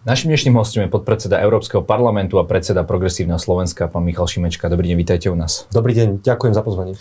[0.00, 4.72] Našim dnešným hostom je podpredseda Európskeho parlamentu a predseda Progresívneho Slovenska, pán Michal Šimečka.
[4.72, 5.68] Dobrý deň, vítajte u nás.
[5.68, 6.96] Dobrý deň, ďakujem za pozvanie.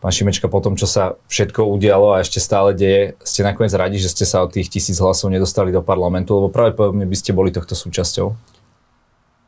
[0.00, 4.00] Pán Šimečka, po tom, čo sa všetko udialo a ešte stále deje, ste nakoniec radi,
[4.00, 7.52] že ste sa od tých tisíc hlasov nedostali do parlamentu, lebo pravdepodobne by ste boli
[7.52, 8.32] tohto súčasťou?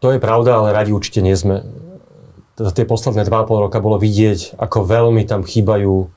[0.04, 1.64] To je pravda, ale radi určite nie sme.
[2.61, 6.12] Za tie posledné 2,5 roka bolo vidieť, ako veľmi tam chýbajú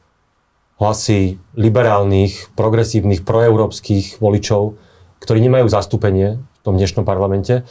[0.80, 4.80] hlasy liberálnych, progresívnych, proeurópskych voličov,
[5.20, 7.68] ktorí nemajú zastúpenie v tom dnešnom parlamente.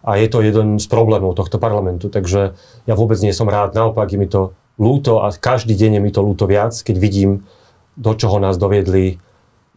[0.00, 2.08] A je to jeden z problémov tohto parlamentu.
[2.08, 2.56] Takže
[2.88, 6.10] ja vôbec nie som rád, naopak je mi to lúto a každý deň je mi
[6.12, 7.44] to lúto viac, keď vidím,
[7.96, 9.20] do čoho nás doviedli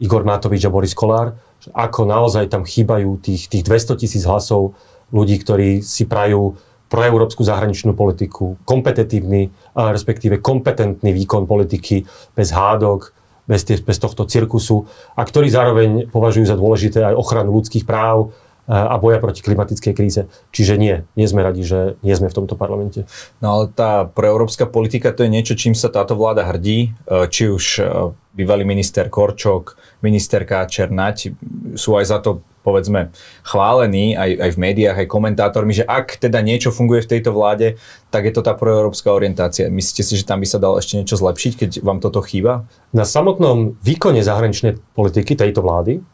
[0.00, 1.36] Igor Matovič a Boris Kolár,
[1.76, 4.72] ako naozaj tam chýbajú tých, tých 200 tisíc hlasov
[5.12, 6.56] ľudí, ktorí si prajú
[6.90, 12.02] proeurópsku zahraničnú politiku, kompetitívny, respektíve kompetentný výkon politiky
[12.34, 13.14] bez hádok,
[13.46, 18.34] bez, tie, bez tohto cirkusu a ktorí zároveň považujú za dôležité aj ochranu ľudských práv
[18.70, 20.22] a boja proti klimatickej kríze.
[20.54, 23.02] Čiže nie, nie sme radi, že nie sme v tomto parlamente.
[23.42, 27.50] No ale tá proeurópska politika to je niečo, čím sa táto vláda hrdí, e, či
[27.50, 29.74] už e, bývalý minister Korčok,
[30.06, 31.34] ministerka Černať
[31.74, 33.10] sú aj za to povedzme
[33.44, 37.80] chválení aj, aj v médiách, aj komentátormi, že ak teda niečo funguje v tejto vláde,
[38.12, 39.72] tak je to tá proeurópska orientácia.
[39.72, 42.68] Myslíte si, že tam by sa dalo ešte niečo zlepšiť, keď vám toto chýba?
[42.92, 46.04] Na samotnom výkone zahraničnej politiky tejto vlády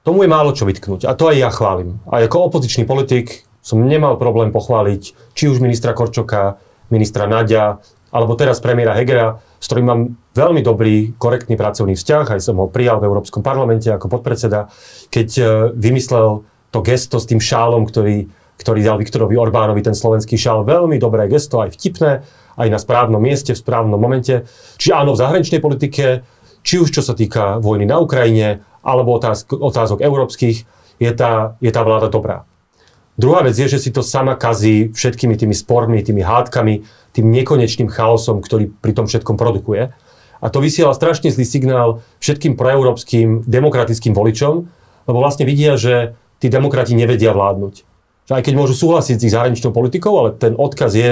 [0.00, 1.04] tomu je málo čo vytknúť.
[1.04, 2.00] A to aj ja chválim.
[2.08, 5.02] A ako opozičný politik som nemal problém pochváliť
[5.36, 6.56] či už ministra Korčoka,
[6.88, 7.76] ministra Nadia,
[8.10, 10.00] alebo teraz premiéra Hegera, s ktorým mám
[10.34, 14.70] veľmi dobrý, korektný pracovný vzťah, aj som ho prijal v Európskom parlamente ako podpredseda,
[15.10, 15.42] keď e,
[15.74, 21.02] vymyslel to gesto s tým šálom, ktorý, ktorý dal Viktorovi Orbánovi, ten slovenský šál, veľmi
[21.02, 22.22] dobré gesto, aj vtipné,
[22.54, 24.46] aj na správnom mieste, v správnom momente.
[24.78, 26.22] Čiže áno, v zahraničnej politike,
[26.62, 30.56] či už čo sa týka vojny na Ukrajine, alebo otázk, otázok európskych,
[31.00, 32.44] je tá, je tá vláda dobrá.
[33.20, 36.74] Druhá vec je, že si to sama kazí všetkými tými spormi, tými hádkami,
[37.12, 39.92] tým nekonečným chaosom, ktorý pri tom všetkom produkuje.
[40.40, 41.88] A to vysiela strašne zlý signál
[42.24, 44.66] všetkým proeurópskym demokratickým voličom,
[45.08, 47.74] lebo vlastne vidia, že tí demokrati nevedia vládnuť.
[48.28, 51.10] Že aj keď môžu súhlasiť s ich zahraničnou politikou, ale ten odkaz je,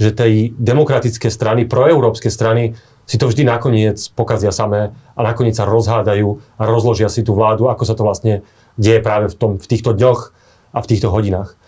[0.00, 2.74] že tej demokratické strany, proeurópske strany
[3.04, 7.68] si to vždy nakoniec pokazia samé a nakoniec sa rozhádajú a rozložia si tú vládu,
[7.68, 8.40] ako sa to vlastne
[8.80, 10.32] deje práve v, tom, v týchto dňoch
[10.72, 11.58] a v týchto hodinách.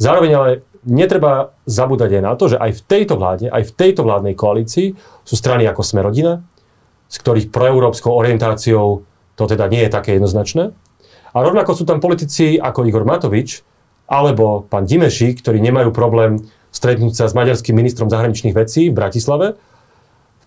[0.00, 0.50] Zároveň ale
[0.86, 4.96] netreba zabúdať aj na to, že aj v tejto vláde, aj v tejto vládnej koalícii
[5.24, 6.44] sú strany ako Smerodina,
[7.14, 9.06] z ktorých proeurópskou orientáciou
[9.38, 10.74] to teda nie je také jednoznačné.
[11.30, 13.62] A rovnako sú tam politici ako Igor Matovič
[14.10, 16.42] alebo pán Dimeši, ktorí nemajú problém
[16.74, 19.54] stretnúť sa s maďarským ministrom zahraničných vecí v Bratislave,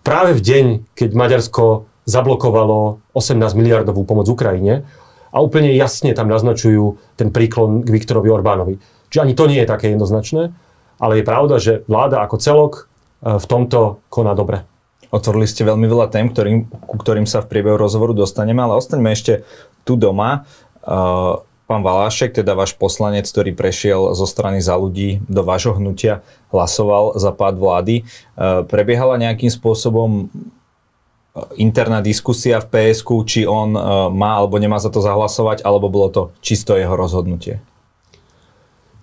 [0.03, 4.83] práve v deň, keď Maďarsko zablokovalo 18 miliardovú pomoc Ukrajine
[5.31, 8.79] a úplne jasne tam naznačujú ten príklon k Viktorovi Orbánovi.
[9.11, 10.51] Čiže ani to nie je také jednoznačné,
[10.99, 12.83] ale je pravda, že vláda ako celok e,
[13.39, 14.63] v tomto koná dobre.
[15.07, 19.11] Otvorili ste veľmi veľa tém, ktorým, ku ktorým sa v priebehu rozhovoru dostaneme, ale ostaňme
[19.11, 19.47] ešte
[19.87, 20.43] tu doma.
[20.83, 26.23] Uh, pán Valášek, teda váš poslanec, ktorý prešiel zo strany za ľudí do vášho hnutia,
[26.49, 27.95] hlasoval za pád vlády.
[27.99, 28.03] E,
[28.63, 30.23] prebiehala nejakým spôsobom e,
[31.59, 33.75] interná diskusia v PSK, či on
[34.15, 37.59] má alebo nemá za to zahlasovať, alebo bolo to čisto jeho rozhodnutie?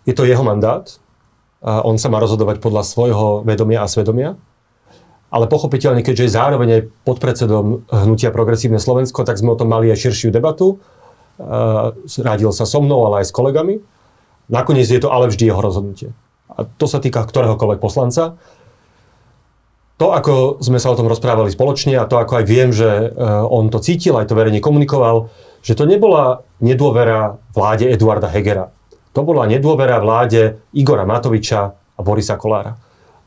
[0.09, 0.89] Je to jeho mandát.
[1.65, 4.37] A on sa má rozhodovať podľa svojho vedomia a svedomia.
[5.35, 9.91] Ale pochopiteľne, keďže je zároveň aj podpredsedom hnutia Progresívne Slovensko, tak sme o tom mali
[9.91, 10.79] aj širšiu debatu
[12.23, 13.83] radil sa so mnou, ale aj s kolegami.
[14.53, 16.13] Nakoniec je to ale vždy jeho rozhodnutie.
[16.55, 18.39] A to sa týka ktoréhokoľvek poslanca.
[19.99, 23.07] To, ako sme sa o tom rozprávali spoločne a to, ako aj viem, že e,
[23.47, 25.31] on to cítil, aj to verejne komunikoval,
[25.63, 28.75] že to nebola nedôvera vláde Eduarda Hegera.
[29.15, 32.75] To bola nedôvera vláde Igora Matoviča a Borisa Kolára.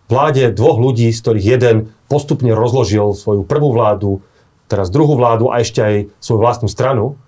[0.08, 1.76] Vláde dvoch ľudí, z ktorých jeden
[2.08, 4.24] postupne rozložil svoju prvú vládu,
[4.72, 7.20] teraz druhú vládu a ešte aj svoju vlastnú stranu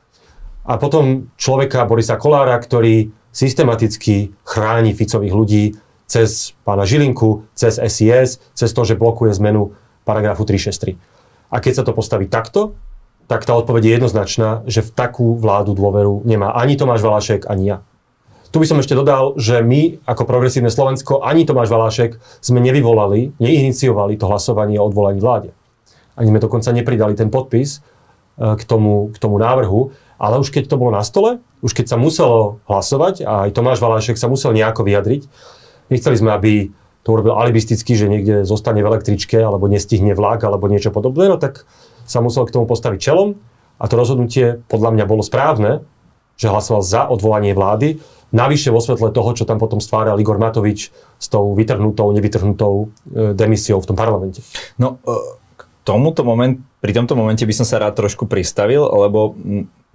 [0.64, 5.64] a potom človeka Borisa Kolára, ktorý systematicky chráni Ficových ľudí
[6.10, 10.98] cez pána Žilinku, cez SIS, cez to, že blokuje zmenu paragrafu 363.
[11.50, 12.78] A keď sa to postaví takto,
[13.30, 17.78] tak tá odpoveď je jednoznačná, že v takú vládu dôveru nemá ani Tomáš Valašek, ani
[17.78, 17.78] ja.
[18.50, 23.38] Tu by som ešte dodal, že my ako Progresívne Slovensko, ani Tomáš Valášek sme nevyvolali,
[23.38, 25.54] neiniciovali to hlasovanie o odvolaní vláde.
[26.18, 27.80] Ani sme dokonca nepridali ten podpis e,
[28.58, 29.94] k tomu, k tomu návrhu.
[30.20, 33.80] Ale už keď to bolo na stole, už keď sa muselo hlasovať a aj Tomáš
[33.80, 35.32] Valášek sa musel nejako vyjadriť,
[35.88, 36.54] nechceli sme, aby
[37.08, 41.40] to urobil alibisticky, že niekde zostane v električke alebo nestihne vlak alebo niečo podobné, no
[41.40, 41.64] tak
[42.04, 43.40] sa musel k tomu postaviť čelom
[43.80, 45.88] a to rozhodnutie podľa mňa bolo správne,
[46.36, 50.94] že hlasoval za odvolanie vlády, Navyše vo svetle toho, čo tam potom stváral Igor Matovič
[50.94, 54.46] s tou vytrhnutou, nevytrhnutou e, demisiou v tom parlamente.
[54.78, 55.18] No, e,
[55.58, 59.34] k tomuto moment, pri tomto momente by som sa rád trošku pristavil, lebo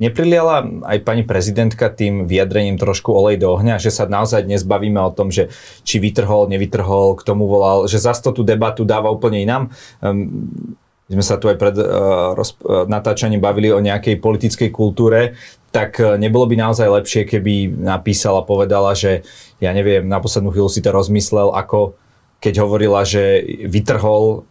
[0.03, 4.99] nepriliala aj pani prezidentka tým vyjadrením trošku olej do ohňa, že sa naozaj dnes bavíme
[4.99, 5.55] o tom, že
[5.87, 9.71] či vytrhol, nevytrhol, k tomu volal, že zase tú debatu dáva úplne inám.
[10.03, 10.75] Um,
[11.05, 15.37] my sme sa tu aj pred uh, roz, uh, natáčaním bavili o nejakej politickej kultúre,
[15.69, 19.21] tak uh, nebolo by naozaj lepšie, keby napísala, povedala, že
[19.61, 21.93] ja neviem, na poslednú chvíľu si to rozmyslel, ako
[22.41, 24.49] keď hovorila, že vytrhol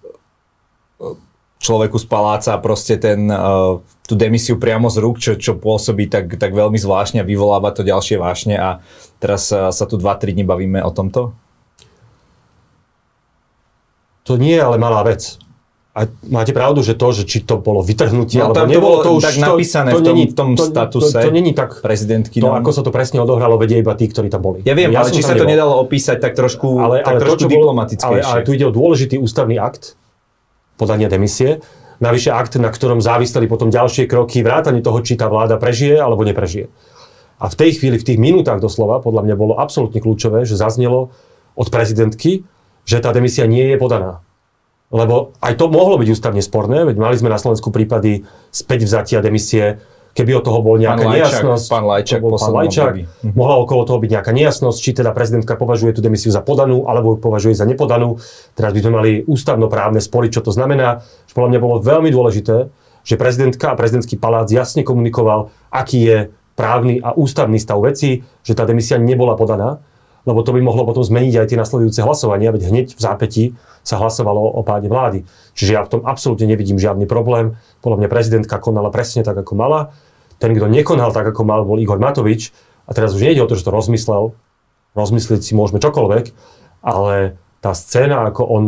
[1.64, 6.36] človeku z paláca proste ten, uh, tú demisiu priamo z rúk, čo, čo pôsobí tak,
[6.36, 8.84] tak veľmi zvláštne a vyvoláva to ďalšie vášne a
[9.18, 11.34] teraz uh, sa tu 2-3 dní bavíme o tomto?
[14.28, 15.43] To nie je ale malá vec.
[15.94, 18.98] A máte pravdu, že to, že či to bolo vytrhnutie, no, alebo nebolo, to, bolo
[19.06, 21.25] to už tak napísané to, to v tom, není, v tom to, statuse to, to,
[21.30, 22.42] to není tak, prezidentky.
[22.42, 22.57] To, no.
[22.57, 24.66] ako sa to presne odohralo, vedia iba tí, ktorí tam boli.
[24.66, 25.54] Ja viem, ja ale či sa to nebol.
[25.54, 28.25] nedalo opísať tak trošku, ale, tak ale trošku to, diplomatickejšie.
[28.25, 29.94] Ale, ale tu ide o dôležitý ústavný akt,
[30.81, 31.62] podania demisie.
[32.01, 36.25] Navyše akt, na ktorom záviseli potom ďalšie kroky, vrátanie toho, či tá vláda prežije alebo
[36.25, 36.74] neprežije.
[37.38, 41.13] A v tej chvíli, v tých minútach doslova, podľa mňa bolo absolútne kľúčové, že zaznelo
[41.54, 42.50] od prezidentky,
[42.81, 44.25] že tá demisia nie je podaná.
[44.94, 49.25] Lebo aj to mohlo byť ústavne sporné, veď mali sme na Slovensku prípady späť vzatia
[49.25, 49.81] demisie
[50.13, 51.68] keby od toho bol nejaká pán nejasnosť.
[51.74, 53.34] Pán Lajčák, bol pán Lajčák mhm.
[53.34, 57.18] mohla okolo toho byť nejaká nejasnosť, či teda prezidentka považuje tú demisiu za podanú, alebo
[57.18, 58.22] ju považuje za nepodanú.
[58.54, 61.01] Teraz by sme mali ústavnoprávne spory, čo to znamená.
[61.30, 62.69] Že podľa mňa bolo veľmi dôležité,
[63.04, 66.18] že prezidentka a prezidentský palác jasne komunikoval, aký je
[66.54, 69.81] právny a ústavný stav veci, že tá demisia nebola podaná,
[70.24, 73.44] lebo to by mohlo potom zmeniť aj tie nasledujúce hlasovania, veď hneď v zápätí
[73.84, 75.28] sa hlasovalo o páde vlády.
[75.54, 77.60] Čiže ja v tom absolútne nevidím žiadny problém.
[77.84, 79.92] Podľa mňa prezidentka konala presne tak, ako mala.
[80.40, 82.56] Ten, kto nekonal tak, ako mal, bol Igor Matovič.
[82.88, 84.36] A teraz už nejde o to, že to rozmyslel.
[84.96, 86.26] Rozmyslieť si môžeme čokoľvek,
[86.84, 88.64] ale tá scéna, ako on,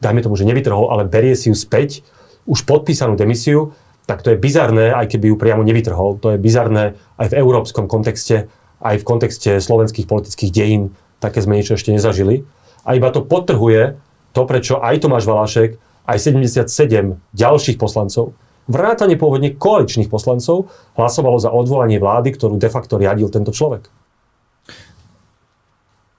[0.00, 2.04] dajme tomu, že nevytrhol, ale berie si ju späť,
[2.48, 3.76] už podpísanú demisiu,
[4.08, 6.16] tak to je bizarné, aj keby ju priamo nevytrhol.
[6.24, 10.94] To je bizarné aj v európskom kontexte, aj v kontexte slovenských politických dejín.
[11.18, 12.46] Také sme niečo ešte nezažili.
[12.86, 13.98] A iba to podtrhuje
[14.32, 15.70] to, prečo aj Tomáš Valašek,
[16.08, 18.32] aj 77 ďalších poslancov,
[18.68, 23.88] vrátane pôvodne koaličných poslancov, hlasovalo za odvolanie vlády, ktorú de facto riadil tento človek.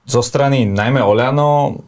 [0.06, 1.82] Zo strany najmä Oľano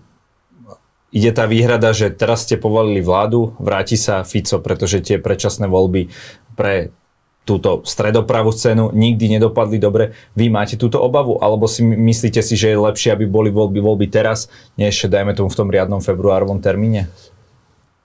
[1.11, 6.09] ide tá výhrada, že teraz ste povolili vládu, vráti sa Fico, pretože tie predčasné voľby
[6.55, 6.95] pre
[7.43, 10.15] túto stredopravú scénu nikdy nedopadli dobre.
[10.39, 11.43] Vy máte túto obavu?
[11.43, 14.47] Alebo si myslíte si, že je lepšie, aby boli voľby, voľby teraz,
[14.79, 17.11] než dajme tomu v tom riadnom februárovom termíne?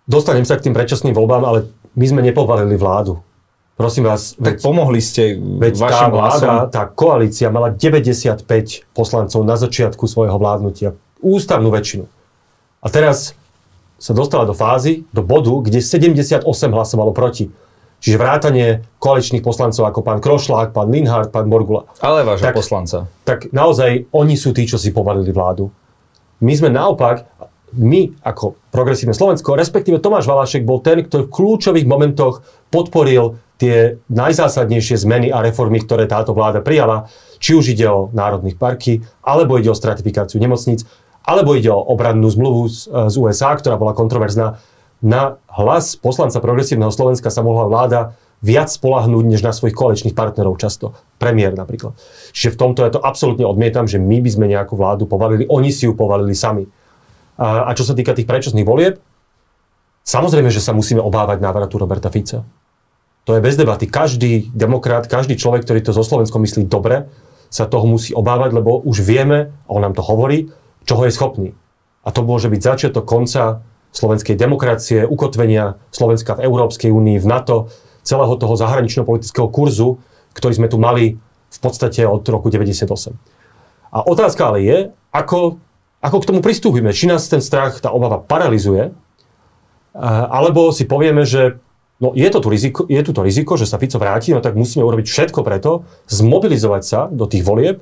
[0.09, 1.59] Dostanem sa k tým predčasným voľbám, ale
[1.93, 3.21] my sme nepovalili vládu.
[3.77, 6.73] Prosím vás, tak veď, pomohli ste veď vašim tá vláda, hlasom.
[6.73, 8.41] tá koalícia mala 95
[8.97, 10.97] poslancov na začiatku svojho vládnutia.
[11.21, 12.09] Ústavnú väčšinu.
[12.81, 13.37] A teraz
[14.01, 16.41] sa dostala do fázy, do bodu, kde 78
[16.73, 17.53] hlasovalo proti.
[17.97, 18.67] Čiže vrátanie
[19.01, 21.89] koaličných poslancov ako pán Krošlák, pán Linhard, pán Morgula.
[21.97, 23.09] Ale vášho tak, poslanca.
[23.25, 25.73] Tak naozaj oni sú tí, čo si povalili vládu.
[26.45, 27.25] My sme naopak,
[27.73, 33.97] my ako progresívne Slovensko, respektíve Tomáš Valašek bol ten, ktorý v kľúčových momentoch podporil tie
[34.13, 37.09] najzásadnejšie zmeny a reformy, ktoré táto vláda prijala,
[37.41, 40.85] či už ide o národných parky, alebo ide o stratifikáciu nemocníc,
[41.25, 44.61] alebo ide o obrannú zmluvu z, z USA, ktorá bola kontroverzná
[45.01, 50.61] na hlas poslanca progresívneho Slovenska sa mohla vláda viac spolahnúť, než na svojich koaličných partnerov
[50.61, 50.93] často.
[51.17, 51.97] Premiér napríklad.
[52.33, 55.73] Čiže v tomto ja to absolútne odmietam, že my by sme nejakú vládu povalili, oni
[55.73, 56.69] si ju povalili sami.
[57.37, 59.01] A, a čo sa týka tých predčasných volieb,
[60.05, 62.45] samozrejme, že sa musíme obávať návratu Roberta Fica.
[63.25, 63.89] To je bez debaty.
[63.89, 67.09] Každý demokrat, každý človek, ktorý to zo Slovenskom myslí dobre,
[67.49, 70.51] sa toho musí obávať, lebo už vieme, a on nám to hovorí,
[70.87, 71.49] čoho je schopný.
[72.07, 77.57] A to môže byť začiatok konca slovenskej demokracie, ukotvenia Slovenska v Európskej únii, v NATO,
[78.07, 79.99] celého toho zahranično-politického kurzu,
[80.31, 82.87] ktorý sme tu mali v podstate od roku 98.
[83.91, 84.77] A otázka ale je,
[85.11, 85.59] ako,
[86.03, 86.91] ako k tomu pristúpime.
[86.93, 88.93] Či nás ten strach, tá obava paralizuje,
[90.29, 91.57] alebo si povieme, že
[91.97, 94.53] no, je, to tu riziko, je tu to riziko, že sa Fico vráti, no tak
[94.53, 97.81] musíme urobiť všetko preto, zmobilizovať sa do tých volieb,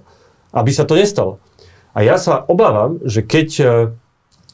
[0.56, 1.44] aby sa to nestalo.
[1.92, 3.50] A ja sa obávam, že keď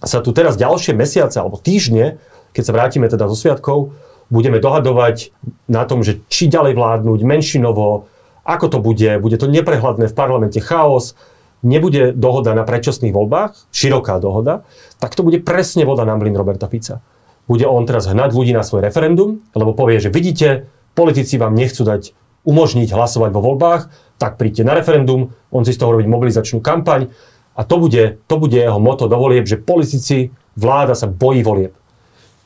[0.01, 2.17] sa tu teraz ďalšie mesiace alebo týždne,
[2.51, 3.93] keď sa vrátime teda zo sviatkov,
[4.31, 5.35] budeme dohadovať
[5.67, 8.07] na tom, že či ďalej vládnuť menšinovo,
[8.47, 11.13] ako to bude, bude to neprehľadné v parlamente chaos,
[11.61, 14.65] nebude dohoda na predčasných voľbách, široká dohoda,
[14.97, 17.03] tak to bude presne voda na mlin Roberta Fica.
[17.45, 21.85] Bude on teraz hnať ľudí na svoj referendum, lebo povie, že vidíte, politici vám nechcú
[21.85, 22.17] dať
[22.47, 27.13] umožniť hlasovať vo voľbách, tak príďte na referendum, on si z toho robiť mobilizačnú kampaň
[27.55, 31.75] a to bude, to bude jeho moto do volieb, že politici, vláda sa bojí volieb.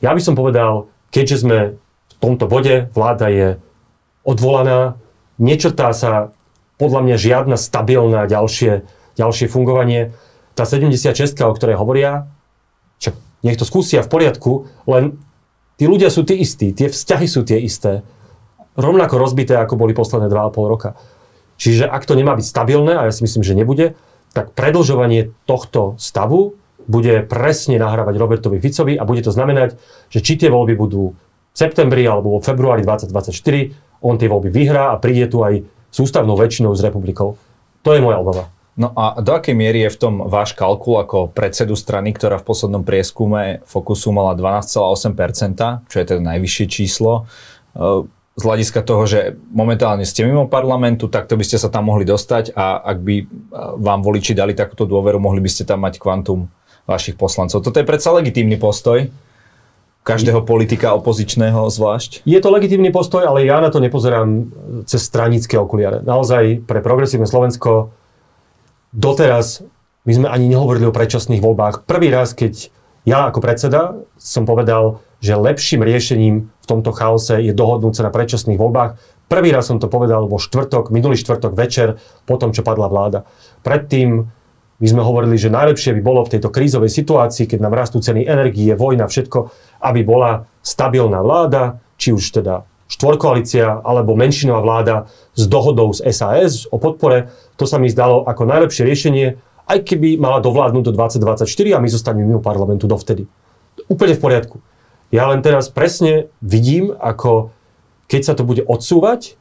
[0.02, 3.48] Ja by som povedal, keďže sme v tomto bode, vláda je
[4.26, 4.98] odvolaná,
[5.38, 6.34] nečrtá sa
[6.76, 8.84] podľa mňa žiadna stabilná ďalšie,
[9.16, 10.12] ďalšie fungovanie.
[10.52, 12.28] Tá 76, o ktorej hovoria,
[13.00, 15.16] čak nech to skúsia v poriadku, len
[15.80, 18.04] tí ľudia sú tí istí, tie vzťahy sú tie isté
[18.76, 21.00] rovnako rozbité, ako boli posledné 2,5 roka.
[21.56, 23.86] Čiže ak to nemá byť stabilné, a ja si myslím, že nebude,
[24.36, 29.80] tak predlžovanie tohto stavu bude presne nahrávať Robertovi Ficovi a bude to znamenať,
[30.12, 34.92] že či tie voľby budú v septembri alebo vo februári 2024, on tie voľby vyhrá
[34.92, 37.40] a príde tu aj sústavnou väčšinou z republikou.
[37.80, 38.52] To je moja obava.
[38.76, 42.44] No a do akej miery je v tom váš kalkul ako predsedu strany, ktorá v
[42.44, 47.24] poslednom prieskume Fokusu mala 12,8%, čo je teda najvyššie číslo,
[48.36, 52.52] z hľadiska toho, že momentálne ste mimo parlamentu, takto by ste sa tam mohli dostať
[52.52, 53.14] a ak by
[53.80, 56.52] vám voliči dali takúto dôveru, mohli by ste tam mať kvantum
[56.84, 57.64] vašich poslancov.
[57.64, 59.08] Toto je predsa legitímny postoj
[60.06, 62.22] každého politika opozičného zvlášť?
[62.28, 64.52] Je to legitímny postoj, ale ja na to nepozerám
[64.86, 66.04] cez stranické okuliare.
[66.04, 67.90] Naozaj pre progresívne Slovensko
[68.94, 69.66] doteraz
[70.06, 71.88] my sme ani nehovorili o predčasných voľbách.
[71.90, 72.70] Prvý raz, keď
[73.02, 78.12] ja ako predseda som povedal, že lepším riešením v tomto chaose je dohodnúť sa na
[78.12, 78.98] predčasných voľbách.
[79.26, 83.26] Prvý raz som to povedal vo štvrtok, minulý štvrtok večer, po tom, čo padla vláda.
[83.66, 84.28] Predtým
[84.76, 88.28] my sme hovorili, že najlepšie by bolo v tejto krízovej situácii, keď nám rastú ceny
[88.28, 89.48] energie, vojna, všetko,
[89.80, 94.94] aby bola stabilná vláda, či už teda štvorkoalícia alebo menšinová vláda
[95.34, 97.32] s dohodou z SAS o podpore.
[97.58, 99.26] To sa mi zdalo ako najlepšie riešenie,
[99.66, 103.26] aj keby mala dovládnuť do 2024 a my zostaneme mimo parlamentu dovtedy.
[103.90, 104.56] Úplne v poriadku.
[105.14, 107.54] Ja len teraz presne vidím, ako
[108.10, 109.38] keď sa to bude odsúvať,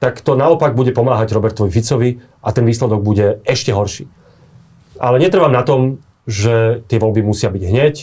[0.00, 4.08] tak to naopak bude pomáhať Robertovi Ficovi a ten výsledok bude ešte horší.
[4.96, 7.94] Ale netrvám na tom, že tie voľby musia byť hneď.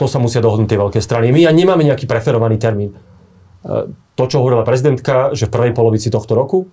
[0.00, 1.32] To sa musia dohodnúť tie veľké strany.
[1.32, 2.94] My ja nemáme nejaký preferovaný termín.
[2.94, 6.68] E, to, čo hovorila prezidentka, že v prvej polovici tohto roku,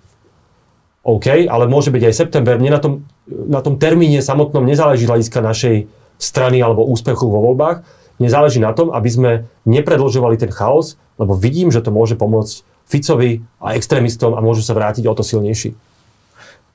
[1.06, 2.58] OK, ale môže byť aj september.
[2.58, 2.94] Mne na tom,
[3.30, 5.86] na tom termíne samotnom nezáleží hľadiska našej
[6.18, 7.86] strany alebo úspechu vo voľbách
[8.20, 9.32] mne záleží na tom, aby sme
[9.68, 14.78] nepredlžovali ten chaos, lebo vidím, že to môže pomôcť Ficovi a extrémistom a môžu sa
[14.78, 15.74] vrátiť o to silnejší.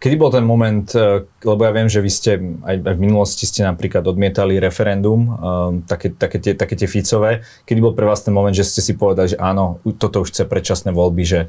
[0.01, 3.45] Kedy bol ten moment, e, lebo ja viem, že vy ste aj, aj v minulosti
[3.45, 5.37] ste napríklad odmietali referendum, um,
[5.85, 8.97] také, také, tie, také tie Ficové, kedy bol pre vás ten moment, že ste si
[8.97, 11.41] povedali, že áno, toto už chce predčasné voľby, že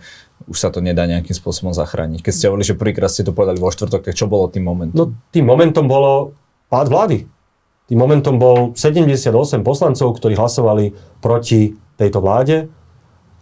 [0.52, 2.20] už sa to nedá nejakým spôsobom zachrániť.
[2.20, 4.96] Keď ste hovorili, že prvýkrát ste to povedali vo štvrtok, tak čo bolo tým momentom?
[5.00, 6.36] No tým momentom bolo
[6.68, 7.24] pád vlády.
[7.92, 12.72] Tým momentom bol 78 poslancov, ktorí hlasovali proti tejto vláde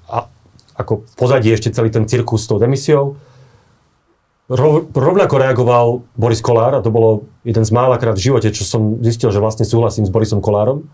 [0.09, 0.25] a
[0.73, 3.13] ako pozadí ešte celý ten cirkus s tou demisiou.
[4.49, 8.65] Rov, rovnako reagoval Boris Kolár a to bolo jeden z mála krát v živote, čo
[8.65, 10.89] som zistil, že vlastne súhlasím s Borisom Kolárom.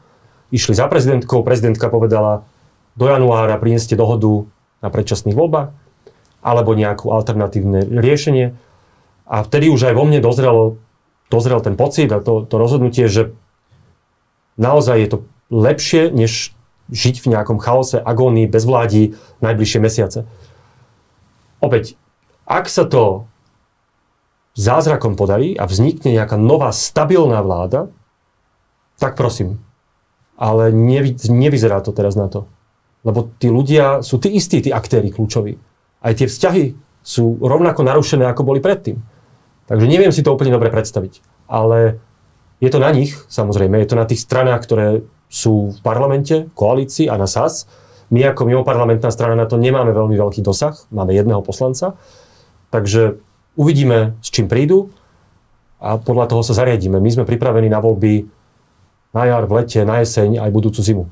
[0.51, 2.43] Išli za prezidentkou, prezidentka povedala,
[2.99, 4.51] do januára prineste dohodu
[4.83, 5.71] na predčasných voľbách
[6.43, 8.51] alebo nejakú alternatívne riešenie.
[9.31, 10.75] A vtedy už aj vo mne dozrelo,
[11.31, 13.31] dozrel ten pocit a to, to rozhodnutie, že
[14.55, 15.17] naozaj je to
[15.51, 16.55] lepšie, než
[16.89, 20.19] žiť v nejakom chaose, agónii, bezvládí najbližšie mesiace.
[21.61, 21.97] Opäť,
[22.45, 23.25] ak sa to
[24.53, 27.89] zázrakom podarí a vznikne nejaká nová stabilná vláda,
[29.01, 29.59] tak prosím.
[30.39, 32.47] Ale nevy, nevyzerá to teraz na to.
[33.03, 35.59] Lebo tí ľudia sú tí istí, tí aktéry kľúčoví.
[36.01, 38.97] Aj tie vzťahy sú rovnako narušené, ako boli predtým.
[39.65, 41.21] Takže neviem si to úplne dobre predstaviť.
[41.49, 42.01] Ale
[42.63, 44.87] je to na nich, samozrejme, je to na tých stranách, ktoré
[45.27, 47.67] sú v parlamente, koalícii a na SAS.
[48.13, 51.97] My ako mimoparlamentná strana na to nemáme veľmi veľký dosah, máme jedného poslanca,
[52.69, 53.19] takže
[53.57, 54.93] uvidíme, s čím prídu
[55.81, 57.01] a podľa toho sa zariadíme.
[57.01, 58.29] My sme pripravení na voľby
[59.15, 61.03] na jar, v lete, na jeseň aj budúcu zimu.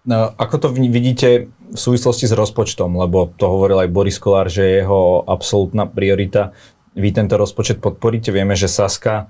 [0.00, 4.64] No, ako to vidíte v súvislosti s rozpočtom, lebo to hovoril aj Boris Kolár, že
[4.64, 6.52] je jeho absolútna priorita.
[6.96, 8.32] Vy tento rozpočet podporíte?
[8.32, 9.28] Vieme, že Saska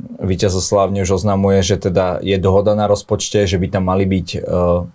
[0.00, 4.88] víťazoslávne už oznamuje, že teda je dohoda na rozpočte, že by tam mali byť uh,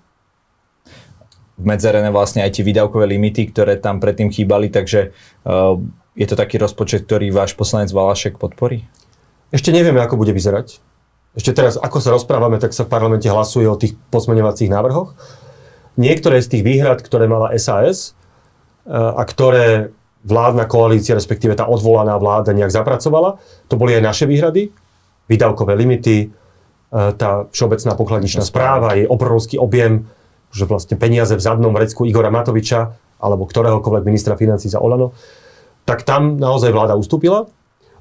[1.61, 5.13] medzerené vlastne aj tie výdavkové limity, ktoré tam predtým chýbali, takže
[5.45, 5.77] uh,
[6.17, 8.89] je to taký rozpočet, ktorý váš poslanec Valašek podporí?
[9.53, 10.81] Ešte nevieme, ako bude vyzerať.
[11.37, 15.13] Ešte teraz, ako sa rozprávame, tak sa v parlamente hlasuje o tých pozmeňovacích návrhoch.
[15.93, 18.17] Niektoré z tých výhrad, ktoré mala SAS
[18.89, 19.93] e, a ktoré
[20.25, 23.37] vládna koalícia, respektíve tá odvolaná vláda nejak zapracovala,
[23.69, 24.73] to boli aj naše výhrady
[25.27, 26.27] výdavkové limity, e,
[26.91, 30.07] tá všeobecná pokladničná správa, je obrovský objem,
[30.51, 35.11] že vlastne peniaze v zadnom vrecku Igora Matoviča alebo ktoréhokoľvek ministra financí za Olano,
[35.83, 37.49] tak tam naozaj vláda ustúpila.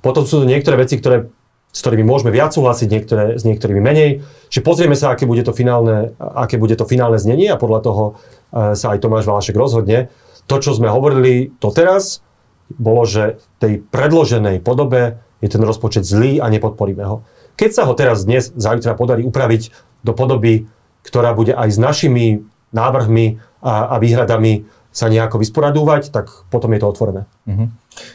[0.05, 1.31] Potom sú to niektoré veci, ktoré,
[1.73, 4.23] s ktorými môžeme viac súhlasiť, niektoré, s niektorými menej.
[4.53, 8.05] Že pozrieme sa, aké bude to finálne, aké bude to finálne znenie a podľa toho
[8.07, 8.13] e,
[8.77, 10.13] sa aj Tomáš Valašek rozhodne.
[10.47, 12.23] To, čo sme hovorili doteraz,
[12.71, 17.27] bolo, že v tej predloženej podobe je ten rozpočet zlý a nepodporíme ho.
[17.57, 19.73] Keď sa ho teraz dnes, zajtra podarí upraviť
[20.05, 20.69] do podoby,
[21.05, 26.81] ktorá bude aj s našimi návrhmi a, a výhradami sa nejako vysporadúvať, tak potom je
[26.81, 27.23] to otvorené.
[27.45, 27.69] Uh-huh.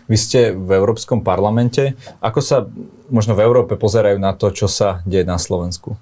[0.10, 1.94] Vy ste v Európskom parlamente.
[2.26, 2.66] Ako sa
[3.14, 5.94] možno v Európe pozerajú na to, čo sa deje na Slovensku?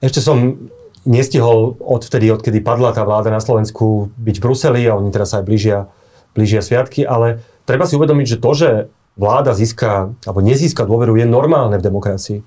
[0.00, 0.56] Ešte som
[1.04, 5.44] nestihol odvtedy, odkedy padla tá vláda na Slovensku byť v Bruseli a oni teraz aj
[5.44, 5.88] blížia,
[6.32, 8.70] blížia sviatky, ale treba si uvedomiť, že to, že
[9.16, 12.40] vláda získa alebo nezíska dôveru je normálne v demokracii.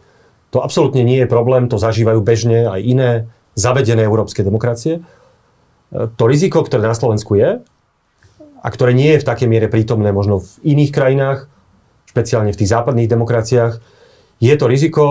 [0.53, 3.09] To absolútne nie je problém, to zažívajú bežne aj iné
[3.57, 5.01] zavedené európske demokracie.
[5.93, 7.61] To riziko, ktoré na Slovensku je,
[8.63, 11.51] a ktoré nie je v takej miere prítomné možno v iných krajinách,
[12.09, 13.73] špeciálne v tých západných demokraciách,
[14.39, 15.05] je to riziko,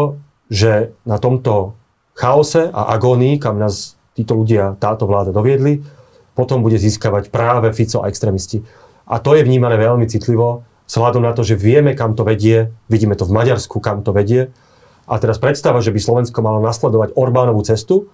[0.49, 1.77] že na tomto
[2.17, 5.85] chaose a agónii, kam nás títo ľudia, táto vláda doviedli,
[6.33, 8.65] potom bude získavať práve Fico a extrémisti.
[9.05, 13.17] A to je vnímané veľmi citlivo, vzhľadom na to, že vieme, kam to vedie, vidíme
[13.17, 14.53] to v Maďarsku, kam to vedie.
[15.09, 18.13] A teraz predstava, že by Slovensko malo nasledovať Orbánovú cestu,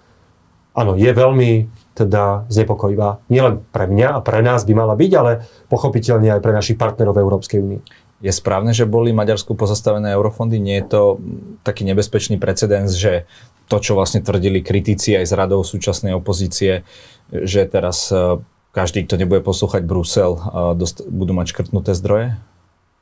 [0.78, 1.66] áno, je veľmi
[1.98, 3.18] teda znepokojivá.
[3.26, 7.18] Nielen pre mňa a pre nás by mala byť, ale pochopiteľne aj pre našich partnerov
[7.18, 7.80] v Európskej únii.
[8.22, 10.58] Je správne, že boli Maďarsku pozastavené eurofondy?
[10.62, 11.02] Nie je to
[11.66, 13.26] taký nebezpečný precedens, že
[13.66, 16.82] to, čo vlastne tvrdili kritici aj z radou súčasnej opozície,
[17.30, 18.42] že teraz e,
[18.74, 20.40] každý, kto nebude poslúchať Brusel, e,
[20.74, 22.34] dost, budú mať škrtnuté zdroje?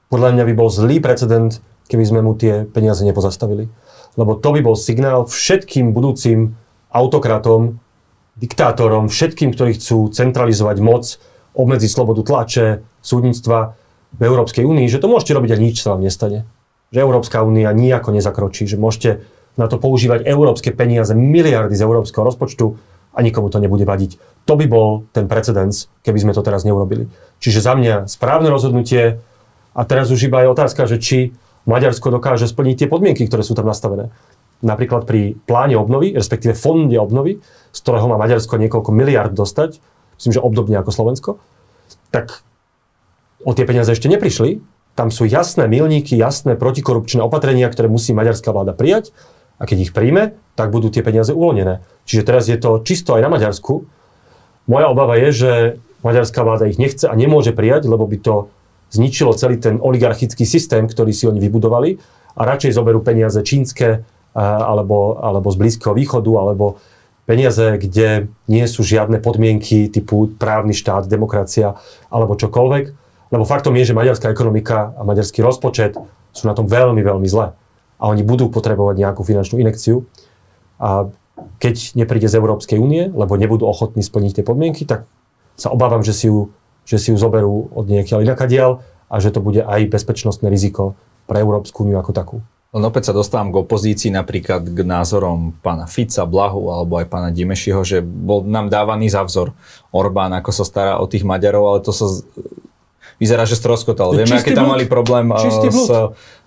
[0.07, 1.59] Podľa mňa by bol zlý precedent,
[1.91, 3.67] keby sme mu tie peniaze nepozastavili.
[4.17, 6.57] Lebo to by bol signál všetkým budúcim
[6.91, 7.79] autokratom,
[8.37, 11.05] diktátorom, všetkým, ktorí chcú centralizovať moc,
[11.57, 13.77] obmedziť slobodu tlače, súdnictva
[14.17, 16.49] v Európskej únii, že to môžete robiť a nič sa vám nestane.
[16.93, 19.25] Že Európska únia nijako nezakročí, že môžete
[19.57, 22.77] na to používať európske peniaze, miliardy z európskeho rozpočtu
[23.17, 24.45] a nikomu to nebude vadiť.
[24.45, 27.09] To by bol ten precedens, keby sme to teraz neurobili.
[27.41, 29.19] Čiže za mňa správne rozhodnutie
[29.77, 31.37] a teraz už iba je otázka, že či
[31.69, 34.09] Maďarsko dokáže splniť tie podmienky, ktoré sú tam nastavené
[34.65, 39.81] napríklad pri pláne obnovy, respektíve fonde obnovy, z ktorého má Maďarsko niekoľko miliard dostať,
[40.17, 41.31] myslím, že obdobne ako Slovensko,
[42.09, 42.41] tak
[43.45, 44.65] o tie peniaze ešte neprišli.
[44.97, 49.13] Tam sú jasné milníky, jasné protikorupčné opatrenia, ktoré musí maďarská vláda prijať
[49.61, 51.85] a keď ich príjme, tak budú tie peniaze uvoľnené.
[52.09, 53.85] Čiže teraz je to čisto aj na Maďarsku.
[54.65, 55.53] Moja obava je, že
[56.01, 58.35] maďarská vláda ich nechce a nemôže prijať, lebo by to
[58.91, 61.99] zničilo celý ten oligarchický systém, ktorý si oni vybudovali
[62.37, 64.05] a radšej zoberú peniaze čínske,
[64.37, 66.77] alebo, alebo z Blízkeho východu, alebo
[67.25, 71.81] peniaze, kde nie sú žiadne podmienky typu právny štát, demokracia
[72.13, 72.85] alebo čokoľvek.
[73.35, 75.99] Lebo faktom je, že maďarská ekonomika a maďarský rozpočet
[76.31, 77.59] sú na tom veľmi, veľmi zle.
[77.97, 80.07] A oni budú potrebovať nejakú finančnú inekciu.
[80.79, 81.11] A
[81.59, 85.09] keď nepríde z Európskej únie, lebo nebudú ochotní splniť tie podmienky, tak
[85.57, 86.53] sa obávam, že si ju,
[86.87, 90.95] že si ju zoberú od niekiaľ inakadiaľ a že to bude aj bezpečnostné riziko
[91.27, 92.37] pre Európsku úniu ako takú.
[92.75, 97.31] Len opäť sa dostávam k opozícii, napríklad k názorom pána Fica, Blahu alebo aj pána
[97.33, 99.55] Dimešiho, že bol nám dávaný za vzor
[99.95, 102.05] Orbán, ako sa stará o tých Maďarov, ale to sa
[103.17, 104.13] vyzerá, že stroskotal.
[104.13, 105.89] Vieme, aké tam mali problém eh, s,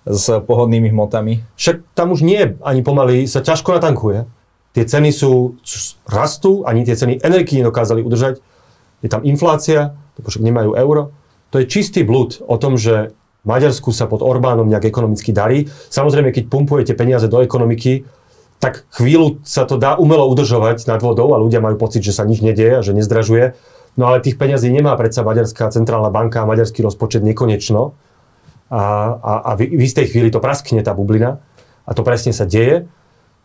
[0.06, 1.42] s pohodnými hmotami.
[1.58, 4.28] Však tam už nie, ani pomaly sa ťažko natankuje.
[4.70, 5.58] Tie ceny sú,
[6.06, 8.38] rastú, ani tie ceny energii nedokázali udržať.
[9.00, 11.16] Je tam inflácia, však nemajú euro.
[11.50, 15.66] To je čistý blud o tom, že Maďarsku sa pod Orbánom nejak ekonomicky darí.
[15.88, 18.04] Samozrejme, keď pumpujete peniaze do ekonomiky,
[18.60, 22.28] tak chvíľu sa to dá umelo udržovať nad vodou a ľudia majú pocit, že sa
[22.28, 23.56] nič nedieje a že nezdražuje.
[23.96, 27.96] No ale tých peniazí nemá predsa Maďarská centrálna banka a maďarský rozpočet nekonečno.
[28.70, 28.82] A,
[29.16, 31.40] a, a v, v istej chvíli to praskne tá bublina.
[31.88, 32.86] A to presne sa deje.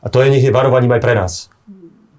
[0.04, 1.34] A to je nech je varovaním aj pre nás.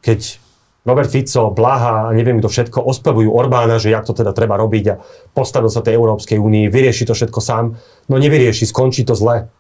[0.01, 0.42] Keď
[0.87, 5.03] Robert Fico, Blaha neviem kto všetko ospevujú Orbána, že jak to teda treba robiť a
[5.35, 7.75] postavil sa tej Európskej únii, vyrieši to všetko sám.
[8.07, 9.51] No nevyrieši, skončí to zle.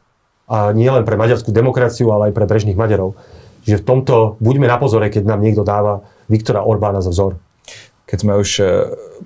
[0.46, 3.18] A nie len pre maďarskú demokraciu, ale aj pre bežných Maďarov.
[3.66, 7.42] Čiže v tomto buďme na pozore, keď nám niekto dáva Viktora Orbána za vzor.
[8.06, 8.64] Keď sme už e,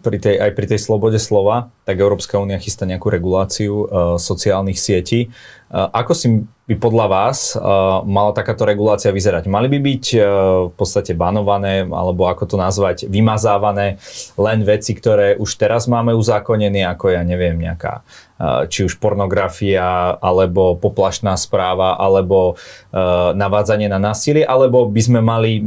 [0.00, 3.84] pri tej, aj pri tej slobode slova, tak Európska únia chystá nejakú reguláciu uh,
[4.16, 5.28] sociálnych sietí.
[5.68, 6.26] Uh, ako si
[6.64, 9.50] by podľa vás uh, mala takáto regulácia vyzerať?
[9.52, 10.22] Mali by byť uh,
[10.70, 14.00] v podstate banované, alebo ako to nazvať, vymazávané
[14.40, 18.00] len veci, ktoré už teraz máme uzákonené, ako ja neviem, nejaká
[18.72, 22.56] či už pornografia, alebo poplašná správa, alebo
[23.36, 25.60] navádzanie na násilie, alebo by sme mali,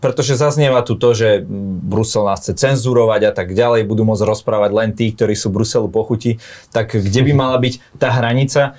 [0.00, 1.44] pretože zaznieva tu to, že
[1.84, 5.92] Brusel nás chce cenzurovať a tak ďalej, budú môcť rozprávať len tí, ktorí sú Bruselu
[5.92, 6.40] pochuti,
[6.72, 8.72] tak kde by mala byť tá hranica?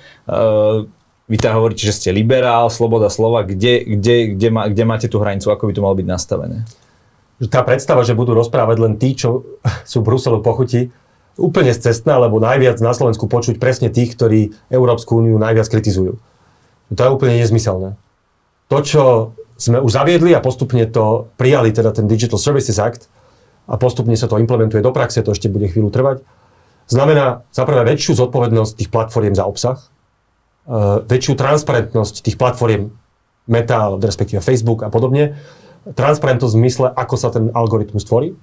[1.26, 5.22] Vy teda hovoríte, že ste liberál, sloboda slova, kde, kde, kde, má, kde máte tú
[5.22, 6.66] hranicu, ako by to malo byť nastavené?
[7.46, 9.42] Tá predstava, že budú rozprávať len tí, čo
[9.90, 10.90] sú Bruselu pochuti,
[11.36, 16.16] úplne cestná, lebo najviac na Slovensku počuť presne tých, ktorí Európsku úniu najviac kritizujú.
[16.92, 17.96] To je úplne nezmyselné.
[18.72, 19.02] To, čo
[19.56, 23.08] sme už zaviedli a postupne to prijali, teda ten Digital Services Act,
[23.66, 26.22] a postupne sa to implementuje do praxe, to ešte bude chvíľu trvať,
[26.86, 29.78] znamená zaprvé väčšiu zodpovednosť tých platform za obsah,
[30.70, 32.94] uh, väčšiu transparentnosť tých platform
[33.46, 35.38] Meta, respektíve Facebook a podobne,
[35.86, 38.34] transparentnosť v zmysle, ako sa ten algoritmus tvorí.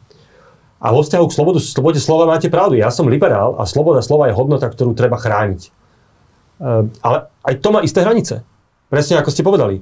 [0.84, 2.76] A vo vzťahu k slobodu, slobode slova máte pravdu.
[2.76, 5.72] Ja som liberál a sloboda slova je hodnota, ktorú treba chrániť.
[6.60, 8.44] Uh, ale aj to má isté hranice.
[8.92, 9.80] Presne ako ste povedali.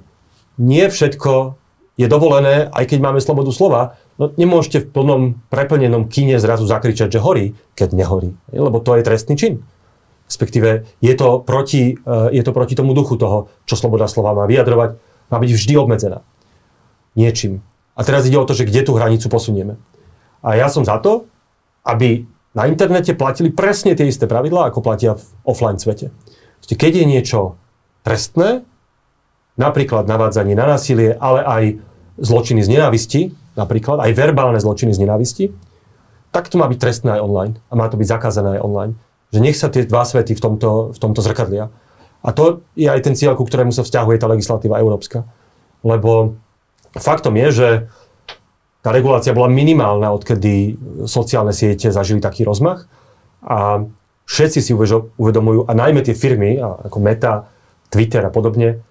[0.61, 1.57] Nie všetko
[1.97, 3.97] je dovolené, aj keď máme slobodu slova.
[4.21, 8.37] No, nemôžete v plnom preplnenom kine zrazu zakričať, že horí, keď nehorí.
[8.53, 9.65] Lebo to je trestný čin.
[10.29, 14.45] Respektíve je to, proti, uh, je to proti tomu duchu toho, čo sloboda slova má
[14.45, 15.01] vyjadrovať.
[15.33, 16.21] Má byť vždy obmedzená.
[17.17, 17.65] Niečím.
[17.97, 19.81] A teraz ide o to, že kde tú hranicu posunieme.
[20.41, 21.29] A ja som za to,
[21.85, 26.11] aby na internete platili presne tie isté pravidlá, ako platia v offline svete.
[26.61, 27.39] Keď je niečo
[28.03, 28.65] trestné,
[29.55, 31.63] napríklad navádzanie na násilie, ale aj
[32.21, 33.21] zločiny z nenávisti,
[33.55, 35.45] napríklad aj verbálne zločiny z nenávisti,
[36.31, 38.93] tak to má byť trestné aj online a má to byť zakázané aj online.
[39.35, 41.71] Že nech sa tie dva svety v tomto, v tomto zrkadlia.
[42.21, 45.27] A to je aj ten cieľ, ku ktorému sa vzťahuje tá legislatíva európska.
[45.83, 46.39] Lebo
[46.95, 47.69] faktom je, že
[48.81, 52.89] tá regulácia bola minimálna, odkedy sociálne siete zažili taký rozmach.
[53.45, 53.85] A
[54.25, 57.49] všetci si uvedomujú, a najmä tie firmy, ako Meta,
[57.93, 58.81] Twitter a podobne,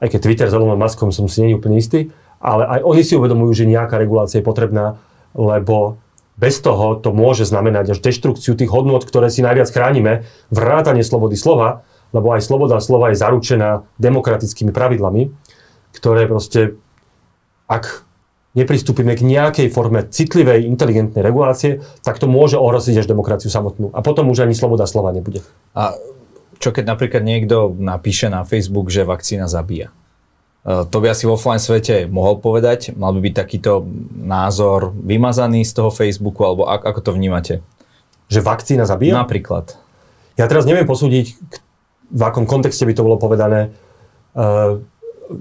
[0.00, 3.14] aj keď Twitter s Elonom Muskom som si nie úplne istý, ale aj oni si
[3.16, 4.96] uvedomujú, že nejaká regulácia je potrebná,
[5.36, 6.00] lebo
[6.40, 11.36] bez toho to môže znamenať až deštrukciu tých hodnot, ktoré si najviac chránime, vrátanie slobody
[11.36, 11.84] slova,
[12.16, 15.30] lebo aj sloboda slova je zaručená demokratickými pravidlami,
[15.92, 16.80] ktoré proste,
[17.68, 18.08] ak
[18.54, 23.94] nepristúpime k nejakej forme citlivej, inteligentnej regulácie, tak to môže ohroziť až demokraciu samotnú.
[23.94, 25.46] A potom už ani sloboda slova nebude.
[25.74, 25.94] A
[26.60, 29.94] čo keď napríklad niekto napíše na Facebook, že vakcína zabíja?
[30.66, 32.92] E, to by asi v offline svete mohol povedať.
[32.98, 33.86] Mal by byť takýto
[34.18, 37.54] názor vymazaný z toho Facebooku, alebo ako to vnímate?
[38.28, 39.16] Že vakcína zabíja?
[39.16, 39.78] Napríklad.
[40.36, 41.38] Ja teraz neviem posúdiť,
[42.10, 43.70] v akom kontexte by to bolo povedané,
[44.34, 44.50] e,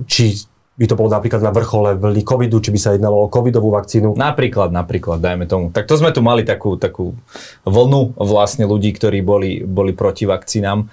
[0.06, 0.46] či
[0.80, 4.16] by to bolo napríklad na vrchole vlny covidu, či by sa jednalo o covidovú vakcínu.
[4.16, 5.76] Napríklad, napríklad, dajme tomu.
[5.76, 7.20] Tak to sme tu mali takú, takú
[7.68, 10.88] vlnu vlastne ľudí, ktorí boli, boli proti vakcínám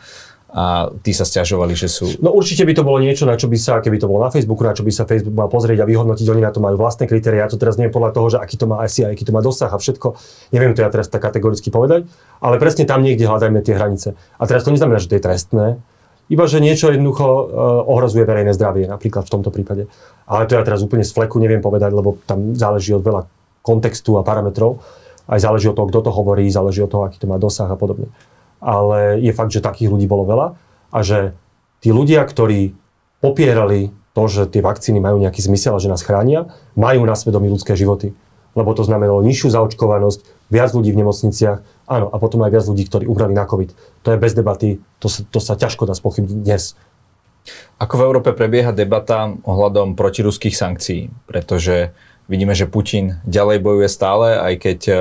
[0.57, 2.17] a tí sa stiažovali, že sú...
[2.25, 4.65] No určite by to bolo niečo, na čo by sa, keby to bolo na Facebooku,
[4.65, 7.45] na čo by sa Facebook mal pozrieť a vyhodnotiť, oni na to majú vlastné kritéria.
[7.45, 9.69] Ja to teraz neviem podľa toho, že aký to má asi, aký to má dosah
[9.69, 10.17] a všetko.
[10.57, 12.09] Neviem to ja teraz tak kategoricky povedať,
[12.41, 14.09] ale presne tam niekde hľadajme tie hranice.
[14.41, 15.67] A teraz to neznamená, že to je trestné,
[16.27, 17.47] iba, že niečo jednoducho uh,
[17.87, 19.87] ohrozuje verejné zdravie, napríklad v tomto prípade.
[20.27, 23.23] Ale to ja teraz úplne z fleku neviem povedať, lebo tam záleží od veľa
[23.63, 24.83] kontextu a parametrov.
[25.27, 27.79] Aj záleží od toho, kto to hovorí, záleží od toho, aký to má dosah a
[27.79, 28.11] podobne.
[28.63, 30.47] Ale je fakt, že takých ľudí bolo veľa
[30.95, 31.35] a že
[31.83, 32.75] tí ľudia, ktorí
[33.19, 37.53] popierali to, že tie vakcíny majú nejaký zmysel a že nás chránia, majú na svedomí
[37.53, 38.17] ľudské životy.
[38.57, 42.83] Lebo to znamenalo nižšiu zaočkovanosť, viac ľudí v nemocniciach, Áno, a potom aj viac ľudí,
[42.91, 43.71] ktorí umreli na COVID.
[44.03, 46.75] To je bez debaty, to sa, to sa ťažko dá spochybniť dnes.
[47.79, 51.15] Ako v Európe prebieha debata ohľadom protiruských sankcií?
[51.31, 51.95] Pretože
[52.27, 54.95] vidíme, že Putin ďalej bojuje stále, aj keď e,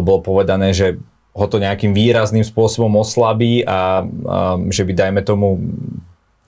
[0.00, 0.96] bolo povedané, že
[1.36, 4.06] ho to nejakým výrazným spôsobom oslabí a,
[4.70, 5.60] že by, dajme tomu,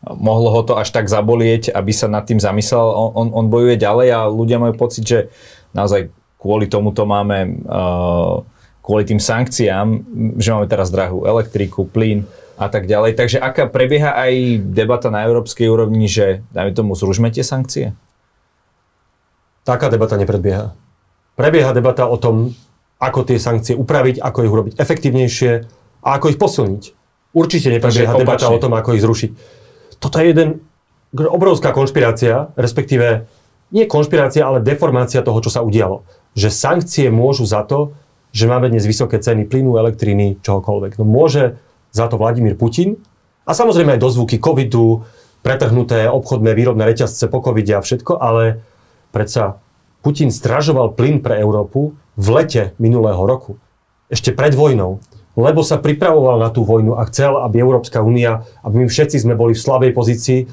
[0.07, 2.87] mohlo ho to až tak zabolieť, aby sa nad tým zamyslel.
[2.87, 5.19] On, on, on bojuje ďalej a ľudia majú pocit, že
[5.75, 6.09] naozaj
[6.47, 8.47] kvôli tomuto máme uh,
[8.87, 10.07] kvôli tým sankciám,
[10.39, 12.23] že máme teraz drahú elektriku, plyn
[12.55, 13.19] a tak ďalej.
[13.19, 17.99] Takže aká prebieha aj debata na európskej úrovni, že dajme tomu zružme tie sankcie?
[19.67, 20.71] Taká debata nepredbieha.
[21.35, 22.55] Prebieha debata o tom,
[23.03, 25.53] ako tie sankcie upraviť, ako ich urobiť efektívnejšie
[26.07, 26.83] a ako ich posilniť.
[27.35, 29.31] Určite neprebieha debata o tom, ako ich zrušiť.
[29.99, 30.63] Toto je jeden
[31.13, 33.27] obrovská konšpirácia, respektíve
[33.75, 36.07] nie konšpirácia, ale deformácia toho, čo sa udialo.
[36.37, 37.97] Že sankcie môžu za to,
[38.37, 41.01] že máme dnes vysoké ceny plynu, elektriny, čohokoľvek.
[41.01, 41.57] No môže
[41.89, 43.01] za to Vladimír Putin
[43.49, 45.09] a samozrejme aj dozvuky covidu,
[45.41, 48.61] pretrhnuté obchodné výrobné reťazce po covide a všetko, ale
[49.15, 49.63] predsa
[50.05, 53.57] Putin stražoval plyn pre Európu v lete minulého roku,
[54.13, 55.01] ešte pred vojnou,
[55.39, 59.39] lebo sa pripravoval na tú vojnu a chcel, aby Európska únia, aby my všetci sme
[59.39, 60.47] boli v slabej pozícii e,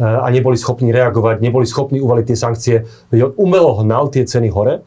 [0.00, 2.76] a neboli schopní reagovať, neboli schopní uvaliť tie sankcie,
[3.10, 4.84] veď on umelo hnal tie ceny hore,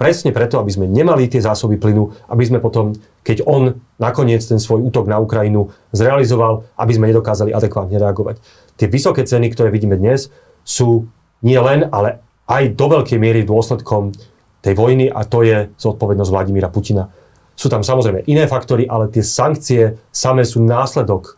[0.00, 4.56] presne preto, aby sme nemali tie zásoby plynu, aby sme potom, keď on nakoniec ten
[4.56, 8.40] svoj útok na Ukrajinu zrealizoval, aby sme nedokázali adekvátne reagovať.
[8.80, 10.32] Tie vysoké ceny, ktoré vidíme dnes,
[10.64, 11.04] sú
[11.44, 14.16] nie len, ale aj do veľkej miery dôsledkom
[14.64, 17.12] tej vojny a to je zodpovednosť Vladimíra Putina.
[17.52, 21.36] Sú tam samozrejme iné faktory, ale tie sankcie samé sú následok,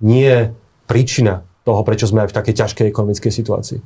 [0.00, 0.56] nie
[0.88, 3.78] príčina toho, prečo sme aj v takej ťažkej ekonomickej situácii.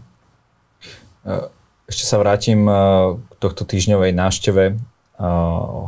[1.85, 2.73] Ešte sa vrátim e,
[3.21, 4.75] k tohto týždňovej návšteve e,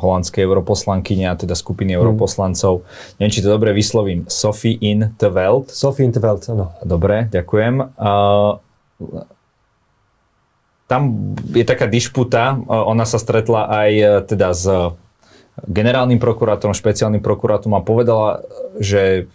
[0.00, 1.98] holandskej europoslankyne, a teda skupiny mm.
[1.98, 2.84] europoslancov.
[3.16, 4.28] Neviem, či to dobre vyslovím.
[4.28, 5.72] Sophie in the Welt.
[5.72, 6.76] Sophie in the Welt, áno.
[6.84, 7.96] Dobre, ďakujem.
[10.86, 11.02] Tam
[11.50, 12.62] je taká dišputa.
[12.68, 13.90] Ona sa stretla aj
[14.30, 14.64] teda s
[15.64, 18.44] generálnym prokurátorom, špeciálnym prokurátorom a povedala,
[18.78, 19.26] že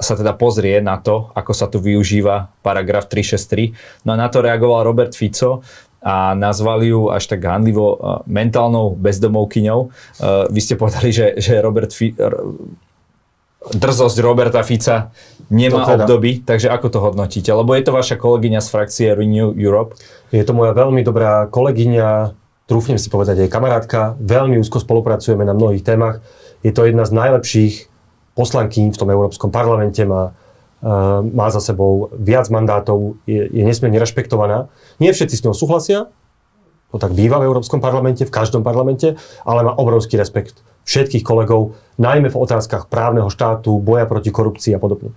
[0.00, 4.06] sa teda pozrie na to, ako sa tu využíva paragraf 363.
[4.08, 5.60] No a na to reagoval Robert Fico
[6.06, 9.80] a nazvali ju až tak handlivo uh, mentálnou bezdomovkyňou.
[9.82, 12.14] Uh, vy ste povedali, že, že Robert Fi-
[13.66, 15.10] drzosť Roberta Fica
[15.50, 16.06] nemá teda.
[16.06, 17.50] obdoby, takže ako to hodnotíte?
[17.50, 19.98] Lebo je to vaša kolegyňa z frakcie Renew Europe.
[20.30, 22.30] Je to moja veľmi dobrá kolegyňa,
[22.70, 26.22] trúfnem si povedať aj kamarátka, veľmi úzko spolupracujeme na mnohých témach.
[26.62, 27.74] Je to jedna z najlepších
[28.38, 30.36] poslankyň v tom Európskom parlamente, má,
[31.34, 34.70] má za sebou viac mandátov, je, je nesmierne rešpektovaná.
[35.02, 36.06] Nie všetci s ňou súhlasia,
[36.94, 41.74] to tak býva v Európskom parlamente, v každom parlamente, ale má obrovský rešpekt všetkých kolegov,
[41.98, 45.10] najmä v otázkach právneho štátu, boja proti korupcii a podobne.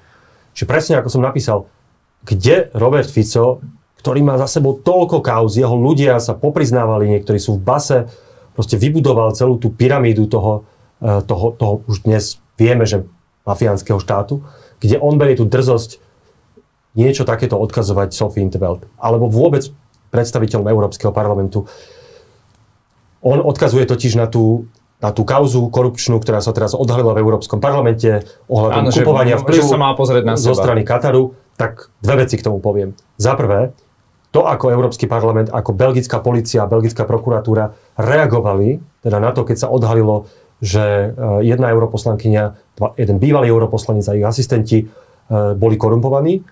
[0.58, 1.70] Čiže presne ako som napísal,
[2.26, 3.62] kde Robert Fico
[4.00, 8.08] ktorý má za sebou toľko kauz, jeho ľudia sa popriznávali, niektorí sú v base,
[8.56, 10.64] proste vybudoval celú tú pyramídu toho,
[11.04, 13.04] eh, toho, toho už dnes vieme, že
[13.44, 14.40] mafiánskeho štátu,
[14.80, 16.00] kde on berie tú drzosť
[16.98, 19.68] niečo takéto odkazovať Sophie Intervelt, alebo vôbec
[20.10, 21.70] predstaviteľom Európskeho parlamentu.
[23.22, 24.66] On odkazuje totiž na tú,
[24.98, 29.80] na tú kauzu korupčnú, ktorá sa teraz odhalila v Európskom parlamente ohľadom kupovania vplyvu sa
[29.80, 32.96] má pozrieť na zo strany Kataru, tak dve veci k tomu poviem.
[33.20, 33.76] Za prvé,
[34.30, 39.68] to, ako Európsky parlament, ako belgická policia belgická prokuratúra reagovali teda na to, keď sa
[39.72, 41.08] odhalilo, že e,
[41.48, 42.44] jedna europoslankyňa,
[43.00, 44.86] jeden bývalý europoslanec a ich asistenti e,
[45.56, 46.44] boli korumpovaní.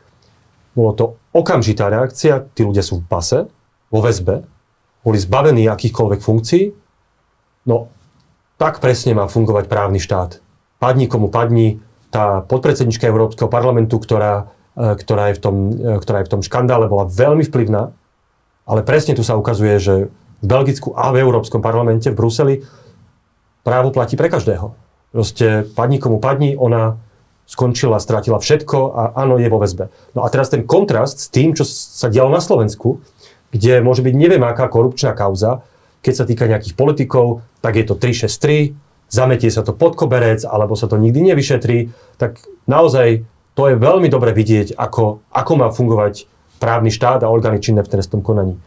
[0.73, 3.39] Bolo to okamžitá reakcia, tí ľudia sú v pase,
[3.91, 4.43] vo väzbe,
[5.03, 6.63] boli zbavení akýchkoľvek funkcií.
[7.67, 7.91] No,
[8.59, 10.39] tak presne má fungovať právny štát.
[10.77, 16.27] Padni komu padni, tá podpredsednička Európskeho parlamentu, ktorá E, ktorá je, v tom, ktorá je
[16.29, 17.89] v tom škandále, bola veľmi vplyvná,
[18.69, 19.93] ale presne tu sa ukazuje, že
[20.37, 22.55] v Belgicku a v Európskom parlamente v Bruseli
[23.67, 24.71] právo platí pre každého.
[25.11, 26.95] Proste padni komu padni, ona
[27.43, 29.91] skončila, stratila všetko a áno, je vo väzbe.
[30.15, 33.03] No a teraz ten kontrast s tým, čo sa dialo na Slovensku,
[33.51, 35.67] kde môže byť neviem aká korupčná kauza,
[35.99, 38.75] keď sa týka nejakých politikov, tak je to 363,
[39.11, 44.07] zametie sa to pod koberec, alebo sa to nikdy nevyšetrí, tak naozaj to je veľmi
[44.11, 46.27] dobre vidieť, ako, ako má fungovať
[46.59, 48.59] právny štát a orgány činné v trestnom konaní.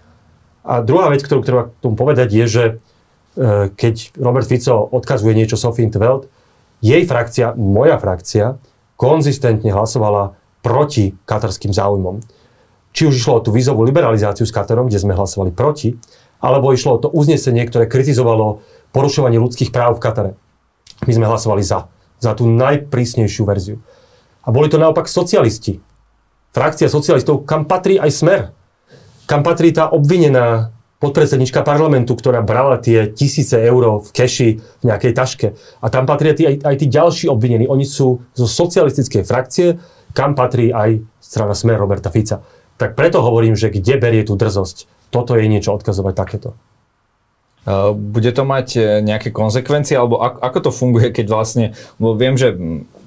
[0.65, 2.65] A druhá vec, ktorú treba k tomu povedať, je, že
[3.73, 6.29] keď Robert Fico odkazuje niečo Sophie Intveld,
[6.85, 8.61] jej frakcia, moja frakcia,
[9.01, 12.21] konzistentne hlasovala proti katarským záujmom.
[12.93, 15.97] Či už išlo o tú vízovú liberalizáciu s Katarom, kde sme hlasovali proti,
[16.43, 18.61] alebo išlo o to uznesenie, ktoré kritizovalo
[18.93, 20.33] porušovanie ľudských práv v Katare.
[21.07, 21.89] My sme hlasovali za,
[22.21, 23.79] za tú najprísnejšiu verziu.
[24.45, 25.81] A boli to naopak socialisti.
[26.51, 28.41] Frakcia socialistov, kam patrí aj smer.
[29.25, 35.13] Kam patrí tá obvinená podpredsednička parlamentu, ktorá brala tie tisíce eur v keši v nejakej
[35.17, 35.49] taške.
[35.81, 37.65] A tam patria tí, aj, aj tí ďalší obvinení.
[37.67, 39.81] Oni sú zo socialistickej frakcie,
[40.13, 42.45] kam patrí aj strana Smer Roberta Fica.
[42.77, 45.09] Tak preto hovorím, že kde berie tú drzosť.
[45.09, 46.55] Toto je niečo odkazovať takéto.
[47.93, 52.57] Bude to mať e, nejaké konsekvencie, alebo ako to funguje, keď vlastne, lebo viem, že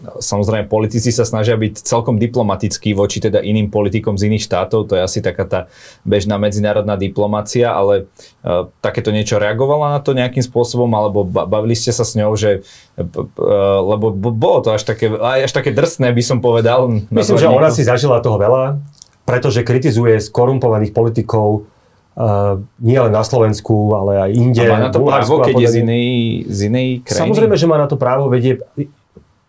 [0.04, 4.94] samozrejme politici sa snažia byť celkom diplomatickí voči teda iným politikom z iných štátov, to
[4.94, 5.60] je asi taká tá
[6.06, 8.06] bežná medzinárodná diplomácia, ale
[8.46, 12.62] uh, takéto niečo reagovala na to nejakým spôsobom, alebo bavili ste sa s ňou, že
[13.00, 16.92] uh, lebo bolo to až také, až také drsné, by som povedal.
[17.10, 18.78] Myslím, že ona si zažila toho veľa,
[19.24, 21.73] pretože kritizuje skorumpovaných politikov
[22.14, 24.62] Uh, nie len na Slovensku, ale aj inde.
[24.62, 26.08] A má na to právo, keď je z inej,
[26.46, 27.22] z inej krajiny?
[27.26, 28.62] Samozrejme, že má na to právo, vedie,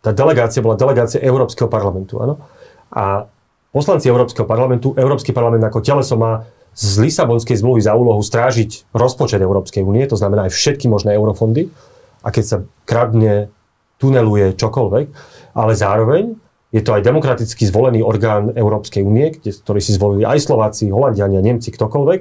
[0.01, 2.41] tá delegácia bola delegácia Európskeho parlamentu, áno.
[2.89, 3.29] A
[3.69, 9.45] poslanci Európskeho parlamentu, Európsky parlament ako teleso má z Lisabonskej zmluvy za úlohu strážiť rozpočet
[9.45, 11.69] Európskej únie, to znamená aj všetky možné eurofondy.
[12.25, 12.57] A keď sa
[12.89, 13.53] kradne,
[14.01, 15.07] tuneluje čokoľvek,
[15.53, 16.33] ale zároveň
[16.75, 21.71] je to aj demokraticky zvolený orgán Európskej únie, ktorý si zvolili aj Slováci, Holandiania, Nemci,
[21.71, 22.21] ktokoľvek.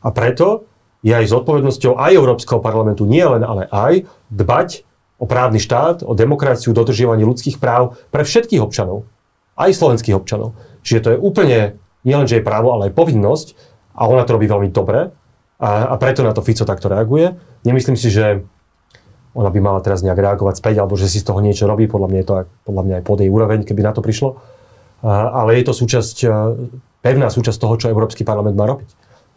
[0.00, 0.68] A preto
[1.00, 4.84] je aj zodpovednosťou aj Európskeho parlamentu nie len, ale aj dbať
[5.20, 9.04] o právny štát, o demokraciu, dodržiavanie ľudských práv pre všetkých občanov.
[9.56, 10.56] Aj slovenských občanov.
[10.80, 11.58] Čiže to je úplne,
[12.04, 13.48] nielen, že je právo, ale aj povinnosť
[13.92, 15.12] a ona to robí veľmi dobre
[15.60, 17.36] a, a preto na to Fico takto reaguje.
[17.68, 18.40] Nemyslím si, že
[19.36, 22.08] ona by mala teraz nejak reagovať späť, alebo že si z toho niečo robí, podľa
[22.08, 22.34] mňa je to
[22.66, 24.40] podľa mňa aj pod jej úroveň, keby na to prišlo.
[25.04, 26.16] A, ale je to súčasť,
[27.04, 28.88] pevná súčasť toho, čo Európsky parlament má robiť.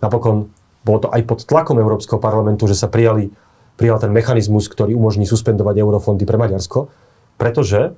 [0.04, 0.52] Napokon
[0.84, 3.32] bolo to aj pod tlakom Európskeho parlamentu, že sa prijali,
[3.80, 6.92] prijal ten mechanizmus, ktorý umožní suspendovať eurofondy pre Maďarsko,
[7.40, 7.96] pretože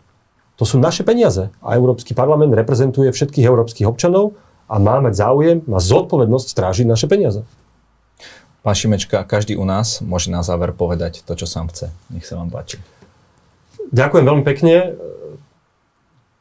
[0.55, 4.37] to sú naše peniaze a Európsky parlament reprezentuje všetkých európskych občanov
[4.69, 7.41] a má mať záujem, má zodpovednosť strážiť naše peniaze.
[8.65, 11.93] Pán Šimečka, každý u nás môže na záver povedať to, čo sám chce.
[12.09, 12.81] Nech sa vám páči.
[13.93, 14.97] Ďakujem veľmi pekne.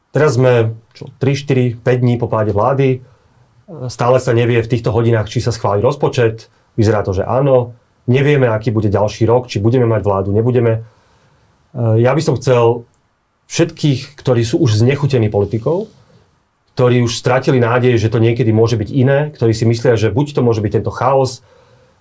[0.09, 3.05] Teraz sme čo, 3, 4, 5 dní po páde vlády.
[3.65, 6.53] Stále sa nevie v týchto hodinách, či sa schváli rozpočet.
[6.77, 7.73] Vyzerá to, že áno.
[8.05, 10.85] Nevieme, aký bude ďalší rok, či budeme mať vládu, nebudeme.
[11.73, 12.85] Ja by som chcel
[13.49, 15.89] všetkých, ktorí sú už znechutení politikou,
[16.77, 20.37] ktorí už stratili nádej, že to niekedy môže byť iné, ktorí si myslia, že buď
[20.37, 21.41] to môže byť tento chaos,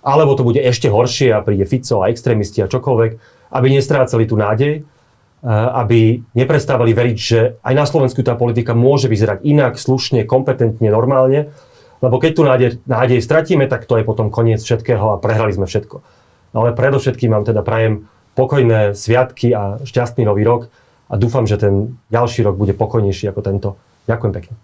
[0.04, 3.12] alebo to bude ešte horšie a príde Fico a extrémisti a čokoľvek,
[3.56, 4.84] aby nestrácali tú nádej,
[5.44, 11.52] aby neprestávali veriť, že aj na Slovensku tá politika môže vyzerať inak, slušne, kompetentne, normálne,
[12.00, 15.68] lebo keď tu nádej, nádej stratíme, tak to je potom koniec všetkého a prehrali sme
[15.68, 15.96] všetko.
[16.56, 20.72] No ale predovšetkým vám teda prajem pokojné sviatky a šťastný nový rok
[21.12, 23.68] a dúfam, že ten ďalší rok bude pokojnejší ako tento.
[24.08, 24.54] Ďakujem pekne.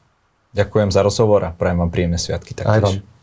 [0.51, 2.57] Ďakujem za rozhovor a prajem vám príjemné sviatky.
[2.57, 2.73] Taktiež.
[2.73, 3.20] Aj vám.